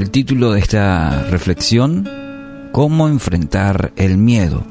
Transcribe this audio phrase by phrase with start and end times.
[0.00, 2.08] El título de esta reflexión,
[2.72, 4.64] ¿Cómo enfrentar el miedo?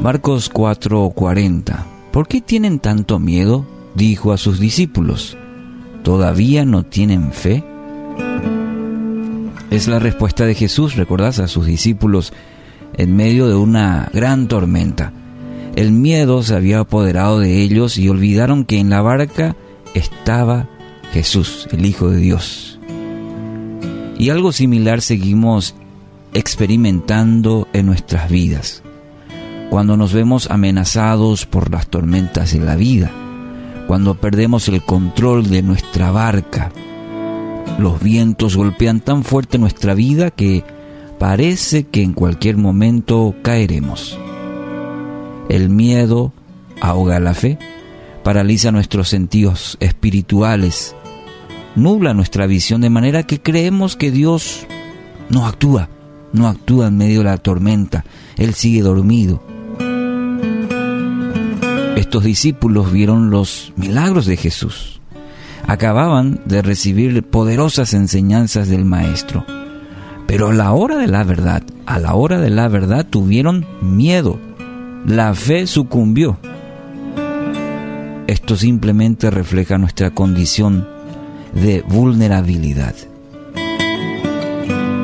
[0.00, 1.84] Marcos 4:40.
[2.12, 3.66] ¿Por qué tienen tanto miedo?
[3.96, 5.36] dijo a sus discípulos.
[6.04, 7.64] ¿Todavía no tienen fe?
[9.72, 12.32] Es la respuesta de Jesús, recordás, a sus discípulos
[12.94, 15.12] en medio de una gran tormenta.
[15.74, 19.56] El miedo se había apoderado de ellos y olvidaron que en la barca
[19.94, 20.68] estaba
[21.12, 22.75] Jesús, el Hijo de Dios.
[24.18, 25.74] Y algo similar seguimos
[26.32, 28.82] experimentando en nuestras vidas,
[29.70, 33.10] cuando nos vemos amenazados por las tormentas de la vida,
[33.86, 36.72] cuando perdemos el control de nuestra barca.
[37.78, 40.64] Los vientos golpean tan fuerte nuestra vida que
[41.18, 44.18] parece que en cualquier momento caeremos.
[45.48, 46.32] El miedo
[46.80, 47.58] ahoga la fe,
[48.22, 50.94] paraliza nuestros sentidos espirituales,
[51.76, 54.66] nubla nuestra visión de manera que creemos que Dios
[55.28, 55.88] no actúa,
[56.32, 58.04] no actúa en medio de la tormenta,
[58.36, 59.42] Él sigue dormido.
[61.96, 65.00] Estos discípulos vieron los milagros de Jesús.
[65.66, 69.44] Acababan de recibir poderosas enseñanzas del Maestro.
[70.26, 74.38] Pero a la hora de la verdad, a la hora de la verdad tuvieron miedo.
[75.06, 76.38] La fe sucumbió.
[78.26, 80.95] Esto simplemente refleja nuestra condición
[81.62, 82.94] de vulnerabilidad.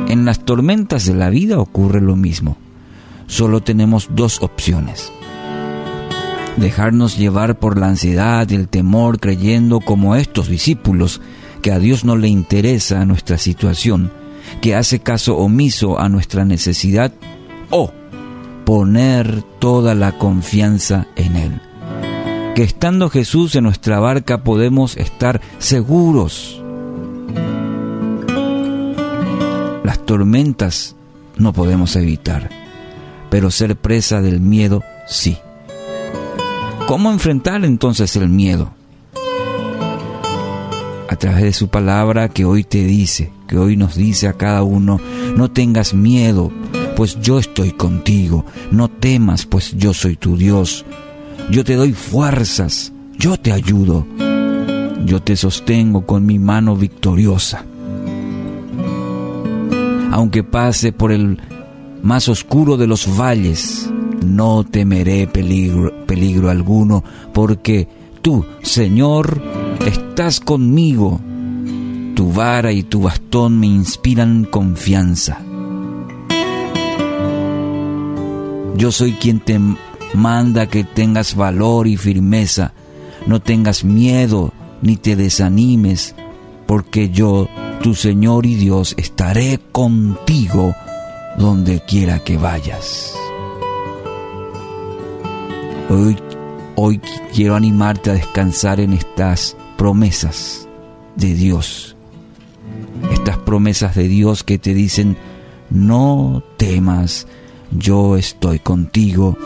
[0.08, 2.56] En las tormentas de la vida ocurre lo mismo.
[3.27, 5.11] Solo tenemos dos opciones.
[6.58, 11.23] Dejarnos llevar por la ansiedad y el temor creyendo como estos discípulos
[11.62, 14.12] que a Dios no le interesa nuestra situación
[14.61, 17.12] que hace caso omiso a nuestra necesidad
[17.70, 17.91] o
[18.67, 21.72] poner toda la confianza en Él.
[22.55, 26.63] Que estando Jesús en nuestra barca podemos estar seguros.
[29.83, 30.95] Las tormentas
[31.39, 32.51] no podemos evitar,
[33.30, 35.39] pero ser presa del miedo sí.
[36.86, 38.74] ¿Cómo enfrentar entonces el miedo?
[41.08, 44.62] A través de su palabra que hoy te dice, que hoy nos dice a cada
[44.62, 45.01] uno,
[45.36, 46.52] no tengas miedo,
[46.96, 50.85] pues yo estoy contigo, no temas, pues yo soy tu Dios,
[51.51, 54.07] yo te doy fuerzas, yo te ayudo,
[55.05, 57.65] yo te sostengo con mi mano victoriosa.
[60.11, 61.39] Aunque pase por el
[62.03, 63.91] más oscuro de los valles,
[64.25, 67.89] no temeré peligro, peligro alguno, porque
[68.21, 69.42] tú, Señor,
[69.87, 71.21] estás conmigo
[72.15, 75.41] tu vara y tu bastón me inspiran confianza.
[78.77, 79.59] Yo soy quien te
[80.14, 82.73] manda que tengas valor y firmeza,
[83.27, 86.14] no tengas miedo ni te desanimes,
[86.67, 87.48] porque yo,
[87.83, 90.74] tu Señor y Dios, estaré contigo
[91.39, 93.14] donde quiera que vayas.
[95.89, 96.17] Hoy,
[96.77, 97.00] hoy
[97.34, 100.68] quiero animarte a descansar en estas promesas
[101.17, 101.96] de Dios
[103.11, 105.17] estas promesas de Dios que te dicen,
[105.70, 107.27] no temas,
[107.70, 109.36] yo estoy contigo,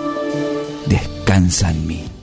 [0.89, 2.16] descansa en mí.